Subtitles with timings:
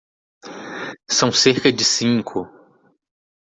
[1.11, 2.49] São cerca de cinco.